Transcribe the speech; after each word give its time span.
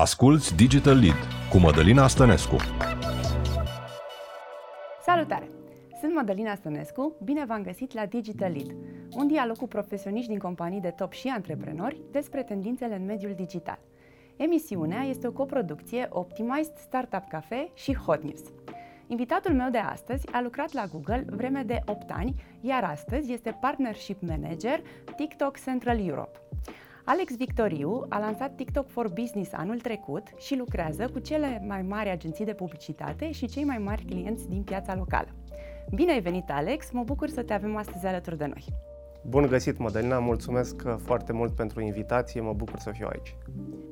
Asculți 0.00 0.56
Digital 0.56 0.98
Lead 0.98 1.48
cu 1.50 1.58
Mădălina 1.58 2.06
Stănescu. 2.06 2.56
Salutare! 5.04 5.50
Sunt 6.00 6.14
Mădălina 6.14 6.54
Stănescu, 6.54 7.16
bine 7.24 7.44
v-am 7.44 7.62
găsit 7.62 7.92
la 7.94 8.06
Digital 8.06 8.52
Lead, 8.52 8.74
un 9.16 9.26
dialog 9.26 9.56
cu 9.56 9.66
profesioniști 9.66 10.28
din 10.28 10.38
companii 10.38 10.80
de 10.80 10.88
top 10.88 11.12
și 11.12 11.28
antreprenori 11.28 12.00
despre 12.10 12.42
tendințele 12.42 12.94
în 12.94 13.04
mediul 13.04 13.34
digital. 13.34 13.78
Emisiunea 14.36 15.02
este 15.02 15.26
o 15.26 15.32
coproducție 15.32 16.06
Optimized 16.10 16.76
Startup 16.76 17.28
Cafe 17.28 17.70
și 17.74 17.94
Hot 17.94 18.22
News. 18.22 18.42
Invitatul 19.06 19.54
meu 19.54 19.70
de 19.70 19.78
astăzi 19.78 20.32
a 20.32 20.40
lucrat 20.40 20.72
la 20.72 20.84
Google 20.92 21.24
vreme 21.30 21.62
de 21.62 21.80
8 21.86 22.10
ani, 22.10 22.42
iar 22.60 22.84
astăzi 22.84 23.32
este 23.32 23.58
Partnership 23.60 24.22
Manager 24.28 24.80
TikTok 25.16 25.58
Central 25.64 26.06
Europe. 26.06 26.38
Alex 27.10 27.36
Victoriu 27.36 28.06
a 28.08 28.18
lansat 28.18 28.54
TikTok 28.54 28.88
for 28.88 29.08
Business 29.08 29.52
anul 29.52 29.80
trecut 29.80 30.22
și 30.38 30.56
lucrează 30.56 31.08
cu 31.12 31.18
cele 31.18 31.64
mai 31.66 31.82
mari 31.82 32.08
agenții 32.08 32.44
de 32.44 32.52
publicitate 32.52 33.30
și 33.32 33.46
cei 33.46 33.64
mai 33.64 33.78
mari 33.78 34.04
clienți 34.04 34.48
din 34.48 34.62
piața 34.62 34.94
locală. 34.94 35.28
Bine 35.94 36.12
ai 36.12 36.20
venit, 36.20 36.50
Alex! 36.50 36.90
Mă 36.90 37.02
bucur 37.02 37.28
să 37.28 37.42
te 37.42 37.52
avem 37.52 37.76
astăzi 37.76 38.06
alături 38.06 38.38
de 38.38 38.46
noi. 38.46 38.64
Bun 39.22 39.46
găsit, 39.46 39.78
Mădălina! 39.78 40.18
Mulțumesc 40.18 40.82
uh, 40.86 40.94
foarte 40.98 41.32
mult 41.32 41.54
pentru 41.54 41.80
invitație, 41.80 42.40
mă 42.40 42.52
bucur 42.52 42.78
să 42.78 42.90
fiu 42.90 43.06
aici. 43.10 43.36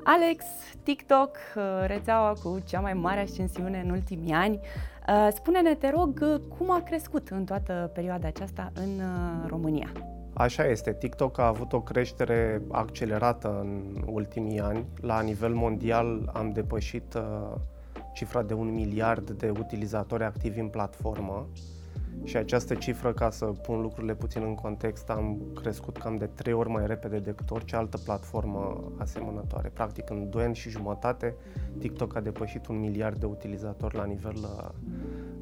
Alex, 0.05 0.44
TikTok, 0.83 1.36
uh, 1.56 1.62
rețeaua 1.86 2.33
cu 2.42 2.58
cea 2.66 2.80
mai 2.80 2.94
mare 2.94 3.20
ascensiune 3.20 3.83
în 3.84 3.91
ultimii 3.91 4.33
ani. 4.33 4.60
Uh, 5.08 5.28
spune-ne, 5.34 5.74
te 5.74 5.91
rog, 5.91 6.41
cum 6.58 6.70
a 6.70 6.83
crescut 6.83 7.28
în 7.28 7.44
toată 7.44 7.91
perioada 7.94 8.27
aceasta 8.27 8.72
în 8.74 9.02
România? 9.46 9.92
Așa 10.38 10.66
este, 10.66 10.92
TikTok 10.92 11.38
a 11.38 11.46
avut 11.46 11.72
o 11.72 11.80
creștere 11.80 12.62
accelerată 12.70 13.60
în 13.60 14.02
ultimii 14.06 14.60
ani. 14.60 14.84
La 15.00 15.20
nivel 15.20 15.54
mondial 15.54 16.30
am 16.32 16.50
depășit 16.52 17.14
uh, 17.14 17.54
cifra 18.14 18.42
de 18.42 18.54
un 18.54 18.74
miliard 18.74 19.30
de 19.30 19.50
utilizatori 19.50 20.24
activi 20.24 20.61
în 20.61 20.69
platformă 20.69 21.48
și 22.24 22.36
această 22.36 22.74
cifră, 22.74 23.12
ca 23.12 23.30
să 23.30 23.44
pun 23.44 23.80
lucrurile 23.80 24.14
puțin 24.14 24.42
în 24.42 24.55
context, 24.55 25.11
am 25.11 25.38
crescut 25.55 25.96
cam 25.96 26.16
de 26.16 26.27
trei 26.27 26.52
ori 26.52 26.68
mai 26.68 26.86
repede 26.86 27.18
decât 27.18 27.50
orice 27.50 27.77
altă 27.77 27.98
platformă 27.98 28.92
asemănătoare. 28.98 29.70
Practic, 29.72 30.11
în 30.11 30.30
2 30.30 30.44
ani 30.44 30.55
și 30.55 30.70
jumătate, 30.70 31.34
TikTok 31.78 32.16
a 32.16 32.20
depășit 32.20 32.66
un 32.66 32.78
miliard 32.78 33.18
de 33.18 33.27
utilizatori 33.27 33.96
la 33.96 34.05
nivel 34.05 34.36
uh, 34.36 34.68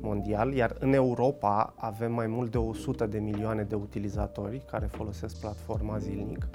mondial, 0.05 0.53
iar 0.53 0.77
în 0.79 0.93
Europa 0.93 1.75
avem 1.77 2.13
mai 2.13 2.27
mult 2.27 2.51
de 2.51 2.59
100 2.59 3.07
de 3.07 3.19
milioane 3.19 3.63
de 3.63 3.75
utilizatori 3.75 4.63
care 4.71 4.87
folosesc 4.87 5.41
platforma 5.41 5.99
zilnic. 5.99 6.49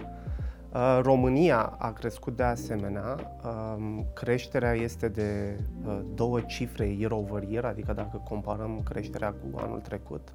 Uh, 0.74 1.00
România 1.02 1.76
a 1.78 1.92
crescut 1.92 2.36
de 2.36 2.44
asemenea, 2.44 3.18
um, 3.44 4.06
creșterea 4.14 4.74
este 4.74 5.08
de 5.08 5.60
uh, 5.86 6.00
două 6.14 6.42
cifre 6.42 6.86
year 6.86 7.12
over 7.12 7.44
year, 7.44 7.66
adică 7.66 7.94
dacă 7.94 8.22
comparăm 8.30 8.82
creșterea 8.84 9.32
cu 9.32 9.60
anul 9.60 9.80
trecut. 9.80 10.34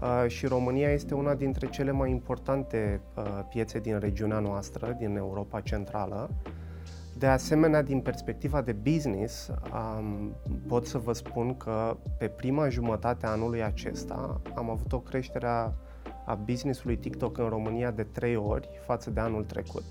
Uh, 0.00 0.24
și 0.28 0.46
România 0.46 0.90
este 0.90 1.14
una 1.14 1.34
dintre 1.34 1.68
cele 1.68 1.90
mai 1.90 2.10
importante 2.10 3.00
piețe 3.48 3.78
din 3.78 3.98
regiunea 3.98 4.38
noastră, 4.38 4.96
din 4.98 5.16
Europa 5.16 5.60
Centrală. 5.60 6.30
De 7.18 7.26
asemenea, 7.26 7.82
din 7.82 8.00
perspectiva 8.00 8.62
de 8.62 8.72
business, 8.72 9.50
um, 9.72 10.34
pot 10.68 10.86
să 10.86 10.98
vă 10.98 11.12
spun 11.12 11.56
că 11.56 11.96
pe 12.18 12.28
prima 12.28 12.68
jumătate 12.68 13.26
a 13.26 13.30
anului 13.30 13.62
acesta 13.62 14.40
am 14.54 14.70
avut 14.70 14.92
o 14.92 14.98
creștere 14.98 15.46
a 15.46 15.72
a 16.26 16.34
businessului 16.34 16.96
TikTok 16.96 17.38
în 17.38 17.48
România 17.48 17.90
de 17.90 18.02
trei 18.02 18.36
ori 18.36 18.68
față 18.86 19.10
de 19.10 19.20
anul 19.20 19.44
trecut. 19.44 19.84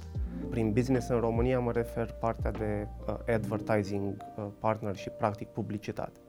Prin 0.50 0.72
business 0.72 1.10
în 1.10 1.20
România 1.20 1.60
mă 1.60 1.72
refer 1.72 2.12
partea 2.20 2.52
de 2.52 2.88
uh, 3.08 3.16
advertising 3.34 4.16
uh, 4.38 4.46
partner 4.60 4.96
și 4.96 5.10
practic 5.10 5.48
publicitate. 5.48 6.20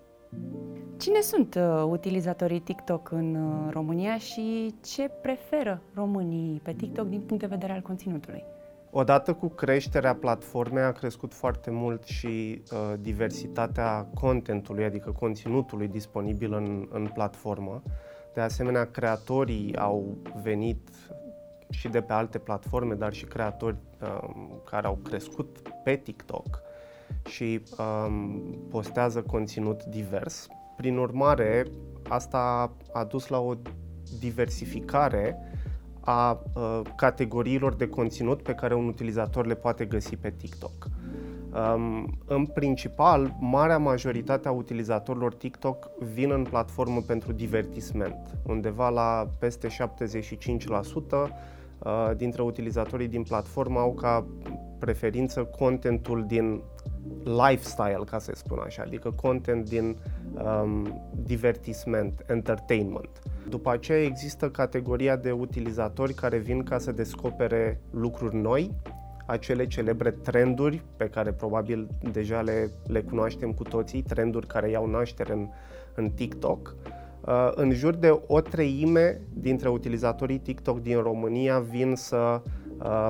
Cine 0.97 1.20
sunt 1.20 1.55
uh, 1.55 1.84
utilizatorii 1.88 2.60
TikTok 2.60 3.10
în 3.10 3.34
uh, 3.34 3.72
România 3.72 4.19
și 4.19 4.75
ce 4.84 5.10
preferă 5.22 5.82
românii 5.94 6.60
pe 6.60 6.72
TikTok 6.72 7.09
din 7.09 7.21
punct 7.21 7.42
de 7.42 7.48
vedere 7.48 7.72
al 7.72 7.81
conținutului? 7.81 8.44
Odată 8.99 9.33
cu 9.33 9.49
creșterea 9.49 10.15
platformei 10.15 10.83
a 10.83 10.93
crescut 10.93 11.34
foarte 11.34 11.71
mult 11.71 12.05
și 12.05 12.62
uh, 12.73 12.95
diversitatea 13.01 14.07
contentului, 14.15 14.84
adică 14.84 15.11
conținutului 15.11 15.89
disponibil 15.89 16.53
în, 16.53 16.89
în 16.91 17.11
platformă. 17.15 17.83
De 18.34 18.41
asemenea, 18.41 18.84
creatorii 18.84 19.77
au 19.77 20.17
venit 20.43 20.89
și 21.71 21.89
de 21.89 22.01
pe 22.01 22.12
alte 22.12 22.39
platforme, 22.39 22.95
dar 22.95 23.12
și 23.12 23.25
creatori 23.25 23.77
um, 24.01 24.62
care 24.71 24.87
au 24.87 24.99
crescut 25.03 25.63
pe 25.84 25.97
TikTok 25.97 26.63
și 27.28 27.63
um, 27.78 28.41
postează 28.71 29.23
conținut 29.23 29.84
divers. 29.84 30.47
Prin 30.77 30.97
urmare, 30.97 31.67
asta 32.09 32.73
a 32.93 33.05
dus 33.05 33.28
la 33.28 33.41
o 33.41 33.55
diversificare 34.21 35.39
a 36.06 36.43
uh, 36.55 36.81
categoriilor 36.97 37.75
de 37.75 37.89
conținut 37.89 38.43
pe 38.43 38.53
care 38.53 38.75
un 38.75 38.87
utilizator 38.87 39.47
le 39.47 39.55
poate 39.55 39.84
găsi 39.84 40.17
pe 40.17 40.31
TikTok. 40.31 40.89
Um, 41.75 42.19
în 42.27 42.47
principal, 42.47 43.37
marea 43.41 43.78
majoritate 43.78 44.49
a 44.49 44.50
utilizatorilor 44.50 45.34
TikTok 45.34 45.91
vin 45.99 46.31
în 46.31 46.43
platformă 46.43 47.00
pentru 47.00 47.33
divertisment. 47.33 48.39
Undeva 48.47 48.89
la 48.89 49.28
peste 49.39 49.69
75% 49.69 49.71
uh, 51.12 52.11
dintre 52.16 52.43
utilizatorii 52.43 53.09
din 53.09 53.22
platformă 53.22 53.78
au 53.78 53.95
ca 53.95 54.27
preferință 54.78 55.45
contentul 55.45 56.25
din 56.27 56.61
lifestyle, 57.25 58.03
ca 58.06 58.19
să 58.19 58.33
spun 58.34 58.59
așa, 58.65 58.83
adică 58.87 59.11
content 59.11 59.69
din 59.69 59.97
um, 60.62 61.03
divertisment, 61.25 62.25
entertainment. 62.28 63.22
După 63.49 63.71
aceea 63.71 64.03
există 64.03 64.51
categoria 64.51 65.17
de 65.17 65.31
utilizatori 65.31 66.15
care 66.15 66.39
vin 66.39 66.62
ca 66.62 66.79
să 66.79 66.93
descopere 66.93 67.81
lucruri 67.91 68.37
noi, 68.37 68.75
acele 69.27 69.67
celebre 69.67 70.11
trenduri 70.11 70.83
pe 70.97 71.09
care 71.09 71.33
probabil 71.33 71.89
deja 72.12 72.41
le, 72.41 72.71
le 72.87 73.01
cunoaștem 73.01 73.53
cu 73.53 73.62
toții, 73.62 74.03
trenduri 74.03 74.47
care 74.47 74.71
iau 74.71 74.87
naștere 74.87 75.33
în, 75.33 75.49
în 75.95 76.11
TikTok. 76.11 76.75
Uh, 77.27 77.51
în 77.55 77.73
jur 77.73 77.95
de 77.95 78.21
o 78.27 78.41
treime 78.41 79.21
dintre 79.33 79.69
utilizatorii 79.69 80.39
TikTok 80.39 80.83
din 80.83 81.03
România 81.03 81.59
vin 81.59 81.95
să 81.95 82.43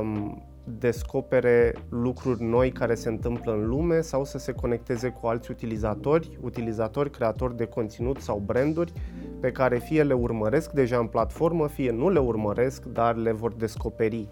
um, 0.01 0.43
descopere 0.79 1.75
lucruri 1.89 2.43
noi 2.43 2.71
care 2.71 2.95
se 2.95 3.09
întâmplă 3.09 3.53
în 3.53 3.67
lume 3.67 4.01
sau 4.01 4.25
să 4.25 4.39
se 4.39 4.53
conecteze 4.53 5.09
cu 5.09 5.27
alți 5.27 5.51
utilizatori, 5.51 6.39
utilizatori, 6.41 7.11
creatori 7.11 7.57
de 7.57 7.65
conținut 7.65 8.21
sau 8.21 8.43
branduri 8.47 8.93
pe 9.41 9.53
care 9.53 9.79
fie 9.79 10.03
le 10.03 10.15
urmăresc 10.15 10.71
deja 10.71 10.99
în 10.99 11.07
platformă, 11.07 11.67
fie 11.67 11.91
nu 11.91 12.09
le 12.11 12.19
urmăresc, 12.19 12.85
dar 12.85 13.17
le 13.17 13.33
vor 13.33 13.53
descoperi. 13.53 14.29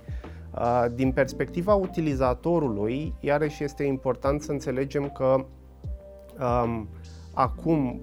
Uh, 0.59 0.85
din 0.95 1.13
perspectiva 1.13 1.75
utilizatorului, 1.75 3.15
iarăși 3.21 3.65
este 3.65 3.85
important 3.85 4.43
să 4.43 4.53
înțelegem 4.53 5.09
că 5.09 5.45
um, 6.65 6.89
acum 7.35 8.01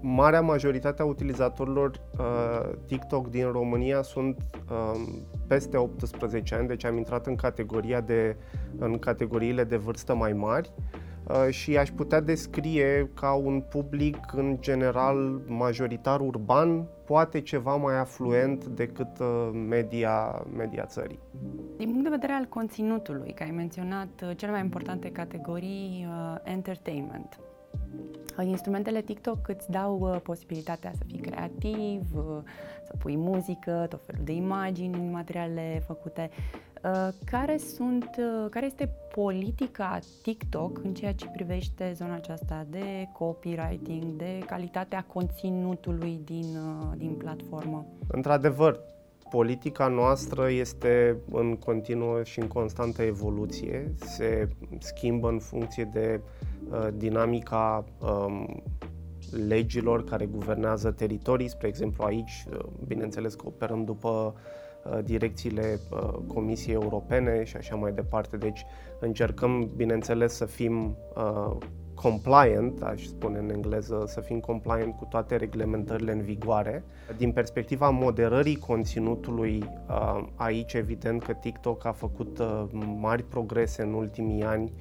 marea 0.00 0.40
majoritate 0.40 1.02
a 1.02 1.04
utilizatorilor 1.04 2.00
uh, 2.18 2.70
TikTok 2.86 3.28
din 3.28 3.50
România 3.52 4.02
sunt 4.02 4.36
um, 4.70 5.26
peste 5.46 5.76
18 5.76 6.54
ani, 6.54 6.68
deci 6.68 6.84
am 6.84 6.96
intrat 6.96 7.26
în 7.26 7.34
categoria 7.34 8.00
de 8.00 8.36
în 8.78 8.98
categoriile 8.98 9.64
de 9.64 9.76
vârstă 9.76 10.14
mai 10.14 10.32
mari. 10.32 10.72
Uh, 10.76 10.82
Uh, 10.84 11.03
și 11.50 11.76
aș 11.76 11.90
putea 11.90 12.20
descrie 12.20 13.10
ca 13.14 13.32
un 13.34 13.60
public 13.60 14.16
în 14.32 14.56
general 14.60 15.40
majoritar 15.46 16.20
urban, 16.20 16.86
poate 17.04 17.40
ceva 17.40 17.76
mai 17.76 17.98
afluent 17.98 18.64
decât 18.66 19.18
uh, 19.18 19.50
media, 19.68 20.44
media 20.56 20.84
țării. 20.84 21.18
Din 21.76 21.88
punct 21.88 22.02
de 22.02 22.08
vedere 22.08 22.32
al 22.32 22.44
conținutului, 22.44 23.32
că 23.34 23.42
ai 23.42 23.50
menționat 23.50 24.08
uh, 24.22 24.36
cele 24.36 24.50
mai 24.50 24.60
importante 24.60 25.10
categorii, 25.10 26.06
uh, 26.08 26.36
entertainment. 26.44 27.38
Instrumentele 28.42 29.00
TikTok 29.00 29.48
îți 29.48 29.70
dau 29.70 30.20
posibilitatea 30.22 30.92
să 30.94 31.04
fii 31.06 31.18
creativ, 31.18 32.00
să 32.84 32.94
pui 32.98 33.16
muzică, 33.16 33.86
tot 33.88 34.04
felul 34.04 34.24
de 34.24 34.32
imagini 34.32 34.94
în 34.94 35.10
materialele 35.10 35.82
făcute. 35.86 36.30
Uh, 36.84 37.08
care, 37.24 37.56
sunt, 37.56 38.10
uh, 38.18 38.50
care 38.50 38.66
este 38.66 38.90
politica 39.14 39.98
TikTok 40.22 40.80
în 40.84 40.94
ceea 40.94 41.12
ce 41.14 41.26
privește 41.32 41.92
zona 41.94 42.14
aceasta 42.14 42.66
de 42.70 43.08
copywriting, 43.12 44.04
de 44.16 44.38
calitatea 44.46 45.04
conținutului 45.12 46.20
din, 46.24 46.56
uh, 46.56 46.92
din 46.96 47.14
platformă? 47.14 47.86
Într-adevăr, 48.06 48.80
politica 49.30 49.86
noastră 49.86 50.50
este 50.50 51.16
în 51.30 51.56
continuă 51.56 52.22
și 52.22 52.40
în 52.40 52.48
constantă 52.48 53.02
evoluție, 53.02 53.94
se 53.98 54.48
schimbă 54.78 55.28
în 55.28 55.38
funcție 55.38 55.90
de 55.92 56.20
uh, 56.70 56.88
dinamica 56.96 57.84
um, 58.00 58.62
legilor 59.46 60.04
care 60.04 60.26
guvernează 60.26 60.90
teritorii. 60.90 61.48
Spre 61.48 61.68
exemplu, 61.68 62.04
aici, 62.04 62.46
bineînțeles 62.86 63.34
că 63.34 63.46
operăm 63.46 63.84
după 63.84 64.34
uh, 64.36 64.62
direcțiile 65.04 65.78
uh, 65.90 65.98
Comisiei 66.26 66.74
Europene 66.74 67.44
și 67.44 67.56
așa 67.56 67.74
mai 67.74 67.92
departe. 67.92 68.36
Deci 68.36 68.64
încercăm, 69.00 69.70
bineînțeles, 69.76 70.34
să 70.34 70.44
fim 70.44 70.96
uh, 71.16 71.56
compliant, 71.94 72.82
aș 72.82 73.04
spune 73.04 73.38
în 73.38 73.50
engleză, 73.50 74.04
să 74.06 74.20
fim 74.20 74.40
compliant 74.40 74.96
cu 74.96 75.04
toate 75.04 75.36
reglementările 75.36 76.12
în 76.12 76.20
vigoare. 76.20 76.84
Din 77.16 77.32
perspectiva 77.32 77.90
moderării 77.90 78.56
conținutului, 78.56 79.70
aici 80.34 80.72
evident 80.72 81.22
că 81.22 81.32
TikTok 81.32 81.84
a 81.84 81.92
făcut 81.92 82.42
mari 83.00 83.22
progrese 83.22 83.82
în 83.82 83.92
ultimii 83.92 84.42
ani 84.42 84.72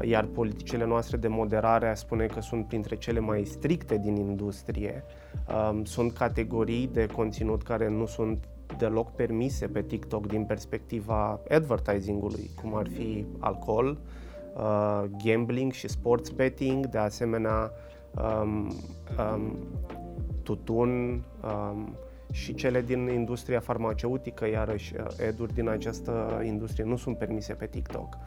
iar 0.00 0.24
politicile 0.24 0.86
noastre 0.86 1.16
de 1.16 1.28
moderare 1.28 1.88
aș 1.88 1.98
spune 1.98 2.26
că 2.26 2.40
sunt 2.40 2.66
printre 2.66 2.96
cele 2.96 3.20
mai 3.20 3.44
stricte 3.44 3.98
din 3.98 4.16
industrie. 4.16 5.04
Um, 5.70 5.84
sunt 5.84 6.12
categorii 6.12 6.90
de 6.92 7.06
conținut 7.06 7.62
care 7.62 7.88
nu 7.88 8.06
sunt 8.06 8.48
deloc 8.78 9.14
permise 9.14 9.66
pe 9.66 9.82
TikTok 9.82 10.26
din 10.26 10.44
perspectiva 10.44 11.40
advertisingului, 11.50 12.50
cum 12.62 12.74
ar 12.74 12.88
fi 12.88 13.26
alcool, 13.38 13.98
uh, 14.56 15.04
gambling 15.24 15.72
și 15.72 15.88
sports 15.88 16.30
betting, 16.30 16.86
de 16.86 16.98
asemenea 16.98 17.70
um, 18.42 18.72
um, 19.18 19.56
tutun 20.42 21.22
um, 21.44 21.94
și 22.32 22.54
cele 22.54 22.80
din 22.80 23.08
industria 23.08 23.60
farmaceutică, 23.60 24.48
iarăși, 24.48 24.94
uh, 24.96 25.06
eduri 25.26 25.54
din 25.54 25.68
această 25.68 26.42
industrie 26.44 26.84
nu 26.84 26.96
sunt 26.96 27.18
permise 27.18 27.52
pe 27.52 27.66
TikTok. 27.66 28.18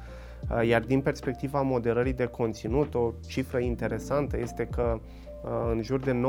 Uh, 0.51 0.67
iar 0.67 0.81
din 0.81 1.01
perspectiva 1.01 1.61
moderării 1.61 2.13
de 2.13 2.25
conținut, 2.25 2.95
o 2.95 3.11
cifră 3.27 3.59
interesantă 3.59 4.37
este 4.37 4.65
că 4.65 4.99
uh, 5.43 5.49
în 5.71 5.81
jur 5.81 5.99
de 5.99 6.21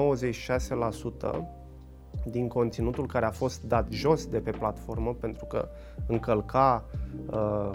96% 1.42 1.65
din 2.30 2.48
conținutul 2.48 3.06
care 3.06 3.24
a 3.24 3.30
fost 3.30 3.62
dat 3.62 3.86
jos 3.90 4.26
de 4.26 4.38
pe 4.38 4.50
platformă 4.50 5.14
pentru 5.20 5.44
că 5.44 5.68
încălca 6.06 6.84
uh, 7.30 7.70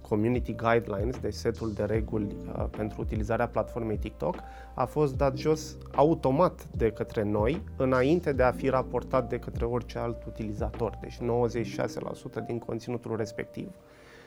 community 0.00 0.54
guidelines, 0.54 1.18
deci 1.18 1.34
setul 1.34 1.72
de 1.72 1.84
reguli 1.84 2.36
uh, 2.56 2.64
pentru 2.76 3.00
utilizarea 3.00 3.48
platformei 3.48 3.96
TikTok, 3.96 4.36
a 4.74 4.84
fost 4.84 5.16
dat 5.16 5.36
jos 5.36 5.76
automat 5.94 6.66
de 6.70 6.90
către 6.90 7.22
noi, 7.22 7.62
înainte 7.76 8.32
de 8.32 8.42
a 8.42 8.52
fi 8.52 8.68
raportat 8.68 9.28
de 9.28 9.38
către 9.38 9.64
orice 9.64 9.98
alt 9.98 10.24
utilizator, 10.24 10.98
deci 11.00 11.18
96% 12.42 12.46
din 12.46 12.58
conținutul 12.58 13.16
respectiv 13.16 13.70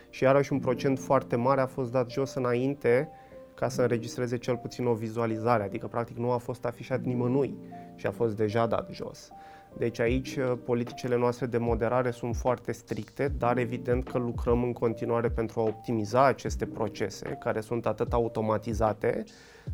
și 0.10 0.24
iarăși 0.24 0.54
un 0.54 0.60
procent 0.60 1.00
foarte 1.00 1.36
mare 1.36 1.62
a 1.62 1.66
fost 1.66 1.92
dat 1.92 2.10
jos 2.10 2.34
înainte 2.34 3.10
ca 3.54 3.70
să 3.70 3.82
înregistreze 3.82 4.38
cel 4.38 4.58
puțin 4.58 4.86
o 4.86 4.94
vizualizare, 4.94 5.64
adică 5.64 5.88
practic 5.88 6.18
nu 6.18 6.32
a 6.32 6.38
fost 6.38 6.66
afișat 6.66 7.02
nimănui 7.02 7.58
și 7.96 8.06
a 8.06 8.12
fost 8.12 8.36
deja 8.36 8.68
dat 8.68 8.90
jos. 8.92 9.32
Deci 9.78 10.00
aici 10.00 10.36
uh, 10.36 10.54
politicile 10.66 11.18
noastre 11.18 11.46
de 11.46 11.58
moderare 11.58 12.12
sunt 12.12 12.36
foarte 12.36 12.72
stricte, 12.72 13.28
dar 13.38 13.58
evident 13.58 14.04
că 14.10 14.18
lucrăm 14.18 14.64
în 14.64 14.74
continuare 14.74 15.30
pentru 15.30 15.60
a 15.60 15.64
optimiza 15.64 16.26
aceste 16.26 16.66
procese, 16.66 17.38
care 17.40 17.62
sunt 17.62 17.86
atât 17.86 18.14
automatizate, 18.14 19.24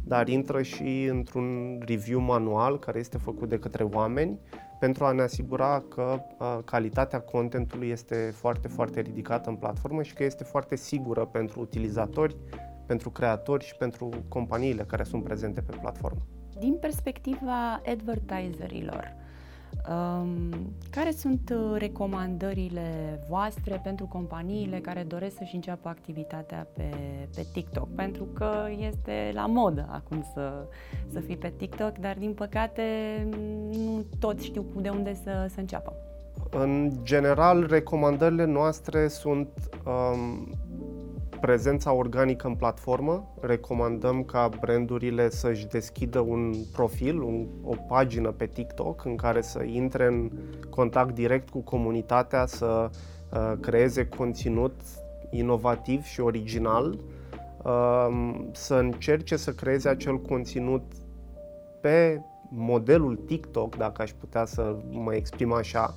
dar 0.03 0.27
intră 0.27 0.61
și 0.61 1.07
într-un 1.09 1.79
review 1.85 2.19
manual 2.19 2.79
care 2.79 2.99
este 2.99 3.17
făcut 3.17 3.49
de 3.49 3.59
către 3.59 3.83
oameni 3.83 4.39
pentru 4.79 5.05
a 5.05 5.11
ne 5.11 5.21
asigura 5.21 5.83
că 5.89 6.19
uh, 6.39 6.57
calitatea 6.65 7.19
contentului 7.19 7.89
este 7.89 8.31
foarte, 8.33 8.67
foarte 8.67 8.99
ridicată 9.01 9.49
în 9.49 9.55
platformă 9.55 10.03
și 10.03 10.13
că 10.13 10.23
este 10.23 10.43
foarte 10.43 10.75
sigură 10.75 11.25
pentru 11.25 11.59
utilizatori, 11.59 12.35
pentru 12.85 13.09
creatori 13.09 13.65
și 13.65 13.75
pentru 13.75 14.09
companiile 14.27 14.83
care 14.83 15.03
sunt 15.03 15.23
prezente 15.23 15.61
pe 15.61 15.75
platformă. 15.81 16.21
Din 16.59 16.77
perspectiva 16.79 17.81
advertiserilor, 17.85 19.03
Um, 19.03 19.24
care 20.89 21.11
sunt 21.11 21.53
uh, 21.53 21.75
recomandările 21.77 23.19
voastre 23.29 23.79
pentru 23.83 24.05
companiile 24.05 24.79
care 24.79 25.03
doresc 25.03 25.37
să-și 25.37 25.55
înceapă 25.55 25.89
activitatea 25.89 26.67
pe, 26.73 26.89
pe 27.35 27.45
TikTok? 27.53 27.87
Pentru 27.95 28.23
că 28.23 28.51
este 28.79 29.31
la 29.33 29.45
modă 29.45 29.87
acum 29.91 30.25
să, 30.33 30.67
să 31.11 31.19
fii 31.19 31.37
pe 31.37 31.53
TikTok, 31.57 31.97
dar 31.97 32.15
din 32.17 32.33
păcate 32.33 32.83
nu 33.71 34.05
toți 34.19 34.45
știu 34.45 34.65
de 34.81 34.89
unde 34.89 35.13
să, 35.13 35.47
să 35.53 35.59
înceapă. 35.59 35.93
În 36.49 36.91
general, 37.03 37.65
recomandările 37.69 38.45
noastre 38.45 39.07
sunt 39.07 39.47
um, 39.85 40.47
prezența 41.41 41.93
organică 41.93 42.47
în 42.47 42.55
platformă. 42.55 43.33
Recomandăm 43.41 44.23
ca 44.23 44.49
brandurile 44.59 45.29
să-și 45.29 45.67
deschidă 45.67 46.19
un 46.19 46.53
profil, 46.71 47.21
un, 47.21 47.47
o 47.63 47.75
pagină 47.87 48.31
pe 48.31 48.45
TikTok 48.45 49.05
în 49.05 49.15
care 49.15 49.41
să 49.41 49.63
intre 49.63 50.05
în 50.05 50.31
contact 50.69 51.13
direct 51.13 51.49
cu 51.49 51.59
comunitatea, 51.59 52.45
să 52.45 52.89
uh, 53.31 53.53
creeze 53.59 54.07
conținut 54.07 54.73
inovativ 55.29 56.03
și 56.03 56.19
original, 56.19 56.99
uh, 57.63 58.35
să 58.51 58.75
încerce 58.75 59.35
să 59.35 59.51
creeze 59.51 59.89
acel 59.89 60.21
conținut 60.21 60.83
pe 61.81 62.21
modelul 62.49 63.15
TikTok, 63.15 63.75
dacă 63.75 64.01
aș 64.01 64.11
putea 64.11 64.45
să 64.45 64.75
mă 64.89 65.15
exprim 65.15 65.51
așa, 65.51 65.93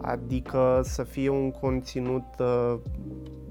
adică 0.00 0.80
să 0.84 1.02
fie 1.02 1.28
un 1.28 1.50
conținut 1.50 2.24
uh, 2.38 2.74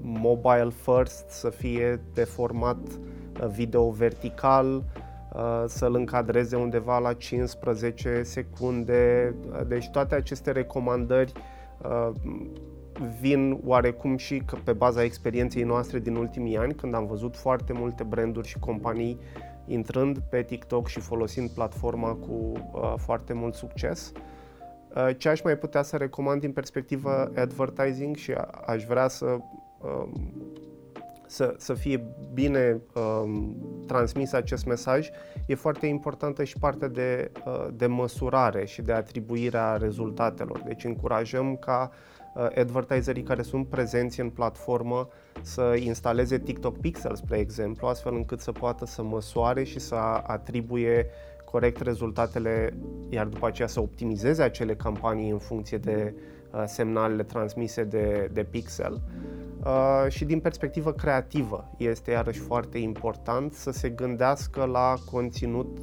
mobile 0.08 0.70
first, 0.70 1.30
să 1.30 1.50
fie 1.50 2.00
de 2.14 2.24
format 2.24 2.78
uh, 3.40 3.46
video 3.46 3.90
vertical, 3.90 4.84
uh, 5.34 5.64
să-l 5.66 5.94
încadreze 5.94 6.56
undeva 6.56 6.98
la 6.98 7.12
15 7.12 8.22
secunde. 8.22 9.34
Uh, 9.50 9.60
deci 9.66 9.88
toate 9.88 10.14
aceste 10.14 10.50
recomandări 10.50 11.32
vin 13.20 13.60
oarecum 13.64 14.16
și 14.16 14.42
că 14.46 14.56
pe 14.64 14.72
baza 14.72 15.02
experienței 15.02 15.62
noastre 15.62 15.98
din 15.98 16.14
ultimii 16.14 16.56
ani, 16.56 16.74
când 16.74 16.94
am 16.94 17.06
văzut 17.06 17.36
foarte 17.36 17.72
multe 17.72 18.02
branduri 18.02 18.48
și 18.48 18.58
companii 18.58 19.18
intrând 19.66 20.18
pe 20.18 20.42
TikTok 20.42 20.86
și 20.86 21.00
folosind 21.00 21.50
platforma 21.50 22.14
cu 22.14 22.52
uh, 22.72 22.94
foarte 22.96 23.32
mult 23.32 23.54
succes. 23.54 24.12
Uh, 24.94 25.16
ce 25.16 25.28
aș 25.28 25.42
mai 25.42 25.56
putea 25.56 25.82
să 25.82 25.96
recomand 25.96 26.40
din 26.40 26.52
perspectivă 26.52 27.32
advertising 27.36 28.16
și 28.16 28.32
aș 28.66 28.84
vrea 28.84 29.08
să 29.08 29.38
Um, 29.80 30.32
să, 31.28 31.54
să 31.58 31.74
fie 31.74 32.04
bine 32.32 32.80
um, 32.94 33.56
transmis 33.86 34.32
acest 34.32 34.66
mesaj, 34.66 35.08
e 35.46 35.54
foarte 35.54 35.86
importantă 35.86 36.44
și 36.44 36.58
partea 36.58 36.88
de, 36.88 37.30
uh, 37.46 37.66
de 37.72 37.86
măsurare 37.86 38.64
și 38.64 38.82
de 38.82 38.92
atribuirea 38.92 39.76
rezultatelor. 39.76 40.62
Deci 40.66 40.84
încurajăm 40.84 41.56
ca 41.56 41.90
uh, 42.34 42.46
advertiserii 42.58 43.22
care 43.22 43.42
sunt 43.42 43.66
prezenți 43.66 44.20
în 44.20 44.30
platformă 44.30 45.08
să 45.42 45.76
instaleze 45.78 46.38
TikTok 46.38 46.78
Pixel, 46.78 47.14
spre 47.14 47.38
exemplu, 47.38 47.86
astfel 47.86 48.14
încât 48.14 48.40
să 48.40 48.52
poată 48.52 48.86
să 48.86 49.02
măsoare 49.02 49.64
și 49.64 49.78
să 49.78 49.94
atribuie 50.26 51.06
corect 51.44 51.80
rezultatele, 51.80 52.74
iar 53.08 53.26
după 53.26 53.46
aceea 53.46 53.68
să 53.68 53.80
optimizeze 53.80 54.42
acele 54.42 54.74
campanii 54.74 55.30
în 55.30 55.38
funcție 55.38 55.78
de 55.78 56.14
uh, 56.52 56.62
semnalele 56.66 57.22
transmise 57.22 57.84
de, 57.84 58.30
de 58.32 58.44
Pixel. 58.44 58.92
Uh, 58.92 59.47
și 60.08 60.24
din 60.24 60.40
perspectivă 60.40 60.92
creativă 60.92 61.70
este 61.76 62.10
iarăși 62.10 62.38
foarte 62.38 62.78
important 62.78 63.52
să 63.52 63.70
se 63.70 63.88
gândească 63.88 64.64
la 64.64 64.94
conținut 65.10 65.78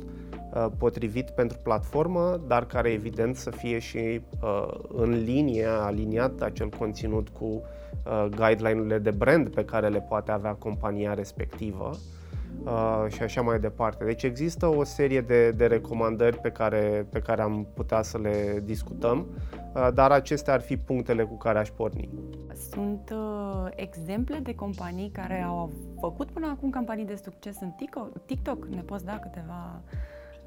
uh, 0.53 0.67
potrivit 0.77 1.29
pentru 1.29 1.57
platformă, 1.63 2.41
dar 2.47 2.65
care 2.65 2.89
evident 2.89 3.35
să 3.35 3.49
fie 3.49 3.79
și 3.79 4.21
uh, 4.41 4.67
în 4.87 5.09
linie, 5.09 5.65
aliniat 5.65 6.41
acel 6.41 6.69
conținut 6.69 7.29
cu 7.29 7.45
uh, 7.45 8.27
guideline-urile 8.35 8.97
de 8.97 9.11
brand 9.11 9.49
pe 9.49 9.65
care 9.65 9.87
le 9.87 10.05
poate 10.09 10.31
avea 10.31 10.53
compania 10.53 11.13
respectivă. 11.13 11.89
Uh, 11.91 12.24
și 13.07 13.23
așa 13.23 13.41
mai 13.41 13.59
departe. 13.59 14.03
Deci 14.03 14.23
există 14.23 14.67
o 14.67 14.83
serie 14.83 15.21
de, 15.21 15.51
de 15.51 15.65
recomandări 15.65 16.37
pe 16.37 16.49
care, 16.49 17.07
pe 17.11 17.19
care 17.19 17.41
am 17.41 17.67
putea 17.73 18.01
să 18.01 18.17
le 18.17 18.61
discutăm, 18.63 19.25
uh, 19.73 19.87
dar 19.93 20.11
acestea 20.11 20.53
ar 20.53 20.61
fi 20.61 20.77
punctele 20.77 21.23
cu 21.23 21.37
care 21.37 21.59
aș 21.59 21.69
porni. 21.69 22.09
Sunt 22.71 23.13
uh, 23.13 23.71
exemple 23.75 24.39
de 24.43 24.55
companii 24.55 25.09
care 25.09 25.41
au 25.47 25.71
făcut 25.99 26.31
până 26.31 26.47
acum 26.47 26.69
campanii 26.69 27.05
de 27.05 27.19
succes 27.23 27.57
în 27.61 27.71
TikTok? 28.25 28.65
Ne 28.65 28.81
poți 28.81 29.05
da 29.05 29.19
câteva 29.19 29.81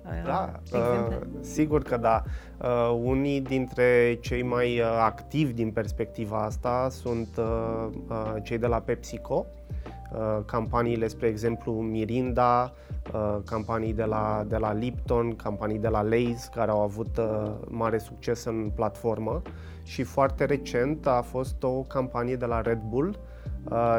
uh, 0.05 0.25
da, 0.25 0.61
exemple? 0.63 1.17
Uh, 1.17 1.39
sigur 1.41 1.83
că 1.83 1.97
da. 1.97 2.23
Uh, 2.63 3.01
unii 3.03 3.41
dintre 3.41 4.19
cei 4.21 4.43
mai 4.43 4.81
uh, 4.81 4.87
activi 5.01 5.53
din 5.53 5.71
perspectiva 5.71 6.45
asta 6.45 6.89
sunt 6.91 7.29
uh, 7.39 7.89
uh, 8.09 8.35
cei 8.43 8.59
de 8.59 8.67
la 8.67 8.81
PepsiCo, 8.81 9.47
Uh, 9.47 9.98
campaniile, 10.47 11.09
spre 11.09 11.27
exemplu, 11.27 11.73
Mirinda, 11.73 12.73
uh, 13.15 13.37
campanii 13.45 13.93
de 13.93 14.05
la, 14.05 14.45
de 14.49 14.57
la 14.57 14.73
Lipton, 14.73 15.37
campanii 15.37 15.79
de 15.79 15.89
la 15.89 16.05
Lay's, 16.05 16.55
care 16.55 16.71
au 16.71 16.81
avut 16.81 17.17
uh, 17.17 17.51
mare 17.69 17.99
succes 17.99 18.45
în 18.45 18.71
platformă 18.75 19.43
și 19.83 20.03
foarte 20.03 20.45
recent 20.45 21.07
a 21.07 21.23
fost 21.23 21.63
o 21.63 21.83
campanie 21.83 22.37
de 22.37 22.47
la 22.47 22.61
Red 22.61 22.81
Bull. 22.89 23.19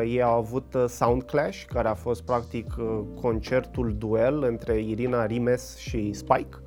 Ei 0.04 0.22
au 0.22 0.38
avut 0.38 0.76
Sound 0.88 1.24
Clash, 1.24 1.64
care 1.66 1.88
a 1.88 1.94
fost 1.94 2.24
practic 2.24 2.76
concertul 3.22 3.96
duel 3.98 4.44
între 4.44 4.80
Irina 4.80 5.26
Rimes 5.26 5.78
și 5.78 6.14
Spike 6.14 6.58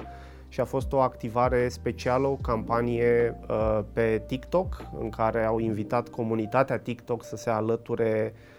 și 0.49 0.61
a 0.61 0.65
fost 0.65 0.93
o 0.93 1.01
activare 1.01 1.69
specială, 1.69 2.27
o 2.27 2.37
campanie 2.43 3.39
uh, 3.49 3.81
pe 3.93 4.23
TikTok 4.27 4.87
în 5.01 5.11
care 5.11 5.45
au 5.45 5.59
invitat 5.59 6.09
comunitatea 6.09 6.79
TikTok 6.79 7.25
să 7.25 7.37
se 7.37 7.51
alăture 7.51 8.33
uh, 8.35 8.52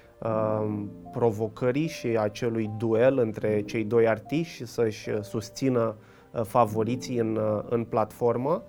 provocării 1.11 1.87
și 1.87 2.07
acelui 2.07 2.71
duel 2.77 3.17
între 3.17 3.61
cei 3.61 3.83
doi 3.83 4.07
artiști 4.07 4.53
și 4.53 4.65
să-și 4.65 5.09
susțină 5.21 5.95
uh, 6.31 6.41
favoriții 6.43 7.17
în, 7.17 7.35
uh, 7.35 7.63
în 7.69 7.83
platformă. 7.83 8.63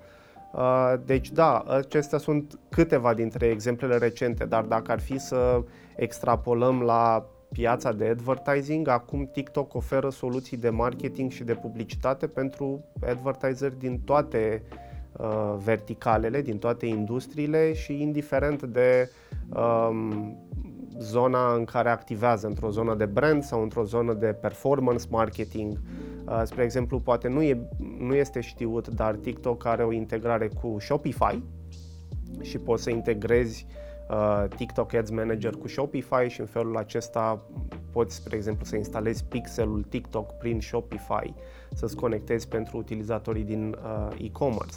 Uh, 0.52 0.94
deci 1.04 1.30
da, 1.30 1.58
acestea 1.58 2.18
sunt 2.18 2.58
câteva 2.68 3.14
dintre 3.14 3.46
exemplele 3.46 3.96
recente, 3.96 4.44
dar 4.44 4.64
dacă 4.64 4.92
ar 4.92 5.00
fi 5.00 5.18
să 5.18 5.62
extrapolăm 5.96 6.80
la 6.80 7.26
piața 7.52 7.92
de 7.92 8.06
advertising, 8.06 8.88
acum 8.88 9.30
TikTok 9.32 9.74
oferă 9.74 10.10
soluții 10.10 10.56
de 10.56 10.70
marketing 10.70 11.30
și 11.30 11.44
de 11.44 11.54
publicitate 11.54 12.26
pentru 12.26 12.84
advertiseri 13.06 13.78
din 13.78 14.00
toate 14.00 14.62
uh, 15.12 15.54
verticalele, 15.64 16.42
din 16.42 16.58
toate 16.58 16.86
industriile 16.86 17.72
și 17.72 18.02
indiferent 18.02 18.62
de 18.62 19.10
um, 19.56 20.36
zona 20.98 21.54
în 21.54 21.64
care 21.64 21.88
activează, 21.88 22.46
într-o 22.46 22.70
zonă 22.70 22.94
de 22.94 23.06
brand 23.06 23.42
sau 23.42 23.62
într-o 23.62 23.84
zonă 23.84 24.12
de 24.12 24.26
performance 24.26 25.04
marketing. 25.10 25.80
Uh, 26.26 26.42
spre 26.44 26.62
exemplu, 26.62 27.00
poate 27.00 27.28
nu, 27.28 27.42
e, 27.42 27.68
nu 27.98 28.14
este 28.14 28.40
știut, 28.40 28.88
dar 28.88 29.14
TikTok 29.14 29.64
are 29.64 29.84
o 29.84 29.92
integrare 29.92 30.48
cu 30.48 30.76
Shopify 30.78 31.42
și 32.40 32.58
poți 32.58 32.82
să 32.82 32.90
integrezi 32.90 33.66
uh, 33.68 33.84
Uh, 34.08 34.44
TikTok 34.56 34.92
Ads 34.92 35.10
Manager 35.10 35.54
cu 35.54 35.68
Shopify 35.68 36.28
și 36.28 36.40
în 36.40 36.46
felul 36.46 36.76
acesta 36.76 37.46
poți, 37.92 38.14
spre 38.14 38.36
exemplu, 38.36 38.64
să 38.64 38.76
instalezi 38.76 39.24
pixelul 39.24 39.82
TikTok 39.82 40.32
prin 40.32 40.60
Shopify, 40.60 41.34
să-ți 41.72 41.96
conectezi 41.96 42.48
pentru 42.48 42.76
utilizatorii 42.76 43.44
din 43.44 43.76
uh, 43.84 44.26
e-commerce. 44.26 44.76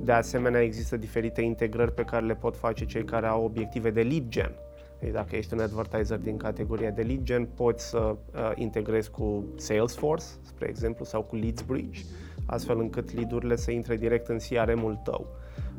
De 0.00 0.12
asemenea, 0.12 0.60
există 0.60 0.96
diferite 0.96 1.40
integrări 1.40 1.94
pe 1.94 2.02
care 2.02 2.26
le 2.26 2.34
pot 2.34 2.56
face 2.56 2.84
cei 2.84 3.04
care 3.04 3.26
au 3.26 3.44
obiective 3.44 3.90
de 3.90 4.02
lead 4.02 4.28
gen. 4.28 4.52
Deci 5.00 5.12
dacă 5.12 5.36
ești 5.36 5.54
un 5.54 5.60
advertiser 5.60 6.18
din 6.18 6.36
categoria 6.36 6.90
de 6.90 7.02
lead 7.02 7.22
gen, 7.22 7.46
poți 7.46 7.88
să 7.88 7.98
uh, 7.98 8.52
integrezi 8.54 9.10
cu 9.10 9.44
Salesforce, 9.56 10.24
spre 10.42 10.68
exemplu, 10.68 11.04
sau 11.04 11.22
cu 11.22 11.36
LeadsBridge, 11.36 12.00
astfel 12.46 12.78
încât 12.78 13.14
lead-urile 13.14 13.56
să 13.56 13.70
intre 13.70 13.96
direct 13.96 14.28
în 14.28 14.38
CRM-ul 14.38 15.00
tău. 15.04 15.26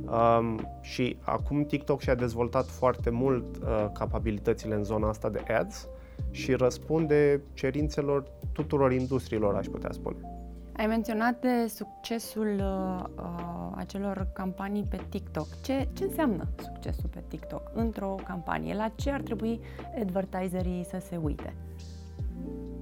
Um, 0.06 0.68
și 0.82 1.18
acum 1.22 1.64
TikTok 1.64 2.02
și-a 2.02 2.16
dezvoltat 2.16 2.66
foarte 2.66 3.10
mult 3.10 3.58
uh, 3.58 3.86
capabilitățile 3.94 4.76
în 4.76 4.84
zona 4.84 5.10
asta 5.10 5.30
de 5.30 5.44
ads 5.48 5.88
și 6.32 6.54
răspunde 6.54 7.42
cerințelor 7.54 8.24
tuturor 8.54 8.92
industriilor, 8.92 9.56
aș 9.56 9.66
putea 9.66 9.92
spune. 9.92 10.41
Ai 10.78 10.88
menționat 10.88 11.40
de 11.42 11.68
succesul 11.68 12.56
uh, 12.60 13.04
uh, 13.18 13.72
acelor 13.76 14.28
campanii 14.34 14.84
pe 14.90 15.00
TikTok. 15.10 15.48
Ce, 15.62 15.88
ce 15.94 16.04
înseamnă 16.04 16.48
succesul 16.64 17.10
pe 17.10 17.24
TikTok 17.28 17.72
într-o 17.74 18.16
campanie? 18.28 18.76
La 18.76 18.92
ce 18.96 19.12
ar 19.12 19.22
trebui 19.22 19.60
advertiserii 20.00 20.86
să 20.90 20.98
se 21.10 21.18
uite? 21.24 21.56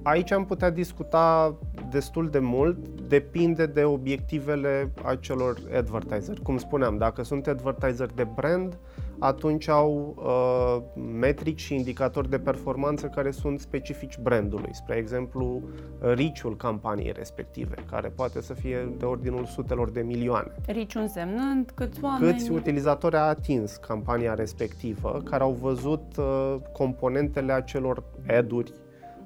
Aici 0.02 0.30
am 0.30 0.44
putea 0.44 0.70
discuta 0.70 1.56
destul 1.90 2.28
de 2.28 2.38
mult, 2.38 2.88
depinde 3.08 3.66
de 3.66 3.84
obiectivele 3.84 4.92
acelor 5.04 5.58
advertiser. 5.76 6.38
Cum 6.42 6.58
spuneam, 6.58 6.96
dacă 6.96 7.22
sunt 7.22 7.46
advertiser 7.46 8.06
de 8.14 8.26
brand, 8.34 8.78
atunci 9.20 9.68
au 9.68 10.14
uh, 10.16 11.02
metrici 11.18 11.60
și 11.60 11.74
indicatori 11.74 12.30
de 12.30 12.38
performanță 12.38 13.06
care 13.06 13.30
sunt 13.30 13.60
specifici 13.60 14.18
brandului. 14.18 14.70
Spre 14.72 14.96
exemplu, 14.96 15.62
reach-ul 16.00 16.56
campaniei 16.56 17.12
respective, 17.12 17.74
care 17.90 18.08
poate 18.08 18.40
să 18.40 18.54
fie 18.54 18.94
de 18.98 19.04
ordinul 19.04 19.44
sutelor 19.44 19.90
de 19.90 20.00
milioane. 20.00 20.52
Reach 20.66 20.94
însemnând 20.94 21.70
câți 21.74 22.04
oameni... 22.04 22.32
Câți 22.32 22.50
utilizatori 22.50 23.16
a 23.16 23.20
atins 23.20 23.76
campania 23.76 24.34
respectivă, 24.34 25.20
care 25.24 25.42
au 25.42 25.52
văzut 25.52 26.16
uh, 26.16 26.54
componentele 26.72 27.52
acelor 27.52 28.02
ad-uri 28.28 28.72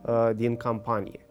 Uh, 0.08 0.30
din 0.36 0.56
campanie. 0.56 1.23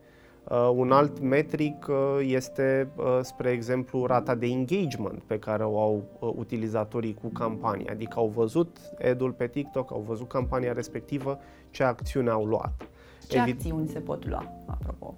Uh, 0.50 0.72
un 0.76 0.92
alt 0.92 1.20
metric 1.20 1.88
uh, 1.90 1.96
este, 2.28 2.90
spre 3.22 3.50
exemplu, 3.50 4.06
rata 4.06 4.36
de 4.36 4.46
engagement 4.46 5.22
pe 5.22 5.40
care 5.40 5.64
o 5.64 5.80
au 5.80 6.04
utilizatorii 6.36 7.14
cu 7.14 7.28
campania, 7.28 7.92
adică 7.92 8.14
au 8.20 8.28
văzut 8.28 8.78
edul 8.98 9.32
pe 9.32 9.48
TikTok, 9.48 9.92
au 9.92 10.04
văzut 10.08 10.28
campania 10.28 10.74
respectivă, 10.74 11.40
ce 11.70 11.84
acțiune 11.84 12.30
au 12.30 12.46
luat. 12.46 12.88
Ce 13.28 13.38
Evid- 13.38 13.56
acțiuni 13.56 13.88
se 13.88 14.00
pot 14.00 14.28
lua, 14.28 14.52
apropo? 14.66 15.16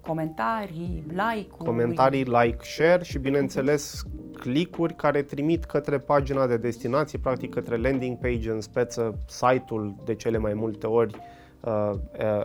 Comentarii, 0.00 1.04
like-uri? 1.08 1.64
Comentarii, 1.64 2.24
like, 2.24 2.58
share 2.60 3.02
și, 3.02 3.18
bineînțeles, 3.18 4.04
clicuri 4.32 4.94
care 4.94 5.22
trimit 5.22 5.64
către 5.64 5.98
pagina 5.98 6.46
de 6.46 6.56
destinație, 6.56 7.18
practic 7.18 7.54
către 7.54 7.76
landing 7.76 8.18
page 8.18 8.50
în 8.50 8.60
speță, 8.60 9.18
site-ul 9.26 9.94
de 10.04 10.14
cele 10.14 10.38
mai 10.38 10.54
multe 10.54 10.86
ori 10.86 11.14
uh, 11.60 11.92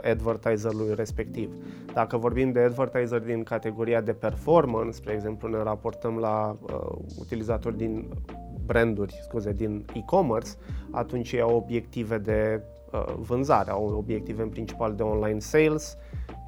advertiserului 0.03 0.95
respectiv. 0.95 1.49
Dacă 1.93 2.17
vorbim 2.17 2.51
de 2.51 2.59
advertiser 2.59 3.19
din 3.19 3.43
categoria 3.43 4.01
de 4.01 4.13
performance, 4.13 4.91
spre 4.91 5.13
exemplu, 5.13 5.47
ne 5.47 5.63
raportăm 5.63 6.17
la 6.17 6.57
uh, 6.61 6.97
utilizatori 7.19 7.77
din 7.77 8.07
branduri, 8.65 9.19
scuze, 9.23 9.51
din 9.51 9.85
e-commerce, 9.93 10.49
atunci 10.91 11.31
ei 11.31 11.41
au 11.41 11.55
obiective 11.55 12.17
de 12.17 12.61
uh, 12.91 13.13
vânzare, 13.17 13.71
au 13.71 13.85
obiective 13.85 14.41
în 14.41 14.49
principal 14.49 14.95
de 14.95 15.03
online 15.03 15.39
sales, 15.39 15.97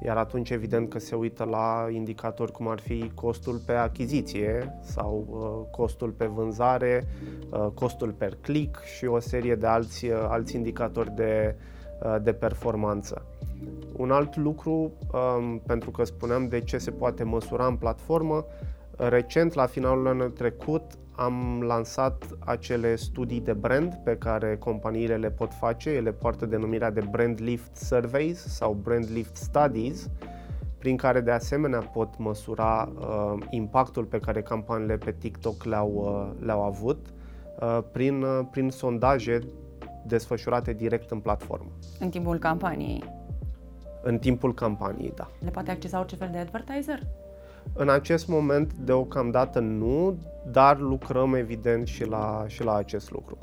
iar 0.04 0.16
atunci 0.16 0.50
evident 0.50 0.88
că 0.88 0.98
se 0.98 1.14
uită 1.14 1.44
la 1.44 1.86
indicatori 1.90 2.52
cum 2.52 2.68
ar 2.68 2.80
fi 2.80 3.10
costul 3.14 3.60
pe 3.66 3.72
achiziție 3.72 4.78
sau 4.80 5.26
uh, 5.30 5.76
costul 5.76 6.10
pe 6.10 6.26
vânzare, 6.26 7.06
uh, 7.50 7.66
costul 7.74 8.10
per 8.10 8.36
click 8.40 8.82
și 8.82 9.04
o 9.04 9.18
serie 9.18 9.54
de 9.54 9.66
alți, 9.66 10.06
uh, 10.06 10.26
alți 10.28 10.54
indicatori 10.54 11.14
de 11.14 11.54
uh, 11.56 11.60
Uh, 11.60 11.74
de 12.22 12.32
performanță. 12.32 13.22
Un 13.96 14.10
alt 14.10 14.36
lucru, 14.36 14.92
um, 15.12 15.58
pentru 15.66 15.90
că 15.90 16.04
spuneam 16.04 16.48
de 16.48 16.60
ce 16.60 16.78
se 16.78 16.90
poate 16.90 17.22
măsura 17.24 17.66
în 17.66 17.76
platformă, 17.76 18.44
recent, 18.96 19.54
la 19.54 19.66
finalul 19.66 20.06
anului 20.06 20.32
trecut, 20.32 20.82
am 21.16 21.62
lansat 21.66 22.26
acele 22.38 22.96
studii 22.96 23.40
de 23.40 23.52
brand 23.52 23.94
pe 24.04 24.16
care 24.16 24.56
companiile 24.56 25.16
le 25.16 25.30
pot 25.30 25.52
face. 25.52 25.90
Ele 25.90 26.12
poartă 26.12 26.46
denumirea 26.46 26.90
de 26.90 27.06
Brand 27.10 27.40
Lift 27.42 27.76
Surveys 27.76 28.46
sau 28.46 28.72
Brand 28.72 29.08
Lift 29.12 29.36
Studies, 29.36 30.10
prin 30.78 30.96
care 30.96 31.20
de 31.20 31.30
asemenea 31.30 31.78
pot 31.78 32.18
măsura 32.18 32.92
uh, 32.98 33.34
impactul 33.50 34.04
pe 34.04 34.18
care 34.18 34.42
campaniile 34.42 34.96
pe 34.96 35.14
TikTok 35.18 35.64
le-au, 35.64 35.92
uh, 35.94 36.44
le-au 36.44 36.62
avut 36.62 37.06
uh, 37.60 37.78
prin, 37.92 38.22
uh, 38.22 38.46
prin 38.50 38.70
sondaje 38.70 39.40
desfășurate 40.06 40.72
direct 40.72 41.10
în 41.10 41.20
platformă. 41.20 41.70
În 41.98 42.08
timpul 42.08 42.38
campaniei? 42.38 43.04
În 44.02 44.18
timpul 44.18 44.54
campaniei, 44.54 45.12
da. 45.14 45.28
Le 45.40 45.50
poate 45.50 45.70
accesa 45.70 45.98
orice 45.98 46.16
fel 46.16 46.28
de 46.32 46.38
advertiser? 46.38 46.98
În 47.72 47.88
acest 47.88 48.28
moment, 48.28 48.72
deocamdată 48.72 49.58
nu, 49.58 50.18
dar 50.50 50.78
lucrăm 50.78 51.34
evident 51.34 51.86
și 51.86 52.04
la, 52.04 52.44
și 52.46 52.64
la 52.64 52.74
acest 52.74 53.10
lucru. 53.10 53.38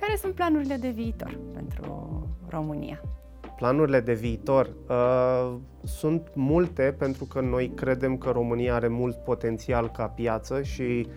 Care 0.00 0.16
sunt 0.16 0.34
planurile 0.34 0.76
de 0.76 0.88
viitor 0.88 1.38
pentru 1.54 2.26
România? 2.48 3.00
Planurile 3.56 4.00
de 4.00 4.12
viitor 4.12 4.70
uh, 4.88 5.56
sunt 5.84 6.30
multe 6.34 6.94
pentru 6.98 7.24
că 7.24 7.40
noi 7.40 7.68
credem 7.74 8.16
că 8.16 8.30
România 8.30 8.74
are 8.74 8.88
mult 8.88 9.16
potențial 9.16 9.90
ca 9.90 10.06
piață 10.06 10.62
și 10.62 11.06
uh, 11.06 11.12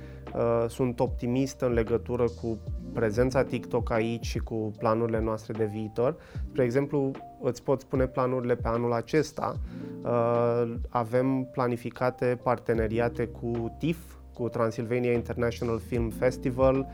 sunt 0.67 0.99
optimist 0.99 1.61
în 1.61 1.73
legătură 1.73 2.23
cu 2.41 2.59
prezența 2.93 3.43
TikTok 3.43 3.91
aici 3.91 4.25
și 4.25 4.37
cu 4.37 4.71
planurile 4.77 5.19
noastre 5.19 5.53
de 5.53 5.65
viitor. 5.65 6.15
Spre 6.49 6.63
exemplu, 6.63 7.11
îți 7.41 7.63
pot 7.63 7.81
spune 7.81 8.07
planurile 8.07 8.55
pe 8.55 8.67
anul 8.67 8.93
acesta. 8.93 9.55
Uh, 10.03 10.73
avem 10.89 11.47
planificate 11.51 12.39
parteneriate 12.43 13.25
cu 13.25 13.75
TIFF, 13.79 14.13
cu 14.33 14.49
Transylvania 14.49 15.11
International 15.11 15.79
Film 15.79 16.09
Festival, 16.09 16.87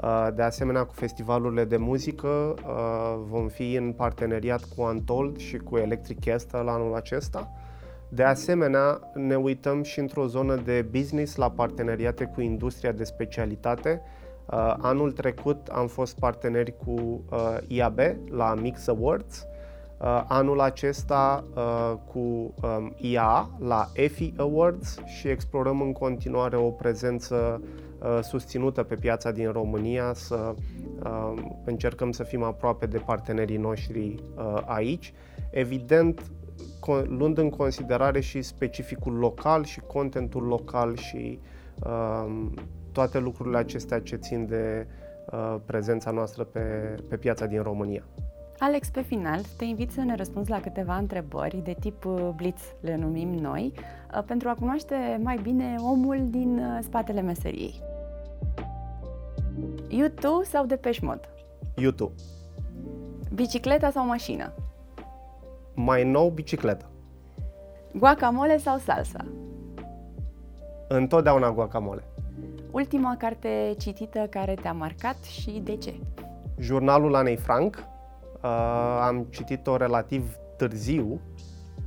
uh, 0.00 0.28
de 0.34 0.42
asemenea 0.42 0.84
cu 0.84 0.94
festivalurile 0.94 1.64
de 1.64 1.76
muzică. 1.76 2.54
Uh, 2.66 3.22
vom 3.28 3.48
fi 3.48 3.74
în 3.74 3.92
parteneriat 3.92 4.64
cu 4.76 4.82
Untold 4.82 5.36
și 5.36 5.56
cu 5.56 5.76
Electric 5.76 6.24
Castle 6.24 6.58
anul 6.58 6.94
acesta. 6.94 7.50
De 8.14 8.22
asemenea, 8.22 9.10
ne 9.14 9.36
uităm 9.36 9.82
și 9.82 9.98
într-o 9.98 10.26
zonă 10.26 10.56
de 10.56 10.86
business 10.90 11.36
la 11.36 11.50
parteneriate 11.50 12.24
cu 12.24 12.40
industria 12.40 12.92
de 12.92 13.04
specialitate, 13.04 14.02
Uh, 14.46 14.74
anul 14.78 15.12
trecut 15.12 15.66
am 15.66 15.86
fost 15.86 16.18
parteneri 16.18 16.74
cu 16.84 17.22
uh, 17.30 17.56
IAB 17.66 17.98
la 18.30 18.54
Mix 18.54 18.88
Awards, 18.88 19.46
uh, 20.00 20.24
anul 20.28 20.60
acesta 20.60 21.44
uh, 21.54 21.94
cu 22.12 22.18
um, 22.18 22.94
IA 22.96 23.50
la 23.58 23.88
EFI 23.94 24.32
Awards 24.36 24.98
și 25.04 25.28
explorăm 25.28 25.80
în 25.80 25.92
continuare 25.92 26.56
o 26.56 26.68
prezență 26.70 27.62
uh, 27.98 28.18
susținută 28.22 28.82
pe 28.82 28.94
piața 28.94 29.30
din 29.30 29.52
România, 29.52 30.12
să 30.14 30.54
uh, 31.04 31.32
încercăm 31.64 32.12
să 32.12 32.22
fim 32.22 32.42
aproape 32.42 32.86
de 32.86 32.98
partenerii 32.98 33.56
noștri 33.56 34.14
uh, 34.36 34.62
aici. 34.64 35.12
Evident, 35.50 36.22
luând 37.06 37.38
în 37.38 37.50
considerare 37.50 38.20
și 38.20 38.42
specificul 38.42 39.12
local 39.12 39.64
și 39.64 39.80
contentul 39.80 40.42
local 40.42 40.96
și 40.96 41.38
uh, 41.84 42.46
toate 42.92 43.18
lucrurile 43.18 43.56
acestea 43.56 44.00
ce 44.00 44.16
țin 44.16 44.46
de 44.46 44.86
uh, 45.32 45.56
prezența 45.66 46.10
noastră 46.10 46.44
pe, 46.44 46.60
pe 47.08 47.16
piața 47.16 47.46
din 47.46 47.62
România. 47.62 48.04
Alex, 48.58 48.88
pe 48.88 49.02
final, 49.02 49.40
te 49.56 49.64
invit 49.64 49.90
să 49.90 50.00
ne 50.00 50.14
răspunzi 50.14 50.50
la 50.50 50.60
câteva 50.60 50.96
întrebări 50.96 51.60
de 51.64 51.76
tip 51.80 52.04
uh, 52.04 52.28
blitz, 52.36 52.60
le 52.80 52.96
numim 52.96 53.28
noi, 53.28 53.72
uh, 54.14 54.22
pentru 54.26 54.48
a 54.48 54.54
cunoaște 54.54 55.20
mai 55.22 55.38
bine 55.42 55.76
omul 55.78 56.26
din 56.30 56.58
uh, 56.58 56.78
spatele 56.82 57.20
meseriei. 57.20 57.80
YouTube 59.88 60.44
sau 60.44 60.66
Depeche 60.66 61.04
Mode? 61.04 61.28
YouTube. 61.76 62.14
Bicicleta 63.34 63.90
sau 63.90 64.06
mașină? 64.06 64.52
Mai 65.74 66.04
nou, 66.04 66.28
bicicleta. 66.28 66.90
Guacamole 67.92 68.56
sau 68.56 68.78
salsa? 68.78 69.24
Întotdeauna 70.88 71.52
guacamole. 71.52 72.04
Ultima 72.70 73.16
carte 73.16 73.74
citită 73.78 74.26
care 74.30 74.54
te-a 74.54 74.72
marcat 74.72 75.22
și 75.22 75.60
de 75.64 75.76
ce? 75.76 75.94
Jurnalul 76.58 77.14
Anei 77.14 77.36
Frank. 77.36 77.76
Uh, 78.42 78.50
am 79.00 79.26
citit-o 79.30 79.76
relativ 79.76 80.36
târziu. 80.56 81.20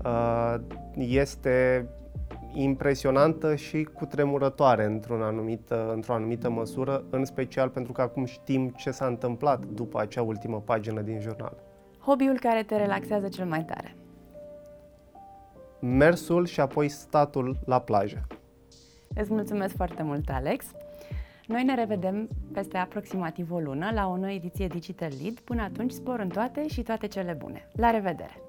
Uh, 0.06 0.56
este 0.98 1.88
impresionantă 2.54 3.56
și 3.56 3.84
cutremurătoare 3.84 4.86
într-o 4.86 5.24
anumită, 5.24 5.92
într-o 5.94 6.14
anumită 6.14 6.50
măsură, 6.50 7.04
în 7.10 7.26
special 7.26 7.70
pentru 7.70 7.92
că 7.92 8.02
acum 8.02 8.26
știm 8.26 8.70
ce 8.70 8.92
s-a 8.92 9.06
întâmplat 9.06 9.66
după 9.66 10.00
acea 10.00 10.22
ultimă 10.22 10.62
pagină 10.66 11.02
din 11.02 11.20
jurnal. 11.20 11.67
Hobby-ul 12.08 12.40
care 12.40 12.64
te 12.64 12.78
relaxează 12.78 13.28
cel 13.28 13.46
mai 13.46 13.64
tare? 13.64 13.96
Mersul 15.80 16.46
și 16.46 16.60
apoi 16.60 16.90
statul 16.90 17.58
la 17.66 17.80
plajă. 17.80 18.28
Îți 19.16 19.34
mulțumesc 19.34 19.76
foarte 19.76 20.04
mult, 20.04 20.30
Alex! 20.30 20.66
Noi 21.48 21.64
ne 21.64 21.76
revedem 21.76 22.28
peste 22.54 22.78
aproximativ 22.78 23.52
o 23.52 23.60
lună 23.60 23.92
la 23.94 24.08
o 24.08 24.18
nouă 24.18 24.32
ediție 24.32 24.68
Digital 24.68 25.12
Lead. 25.22 25.40
Până 25.40 25.62
atunci, 25.62 25.92
spor 25.92 26.20
în 26.20 26.28
toate 26.28 26.68
și 26.68 26.82
toate 26.82 27.08
cele 27.08 27.34
bune. 27.34 27.68
La 27.72 27.90
revedere! 27.90 28.47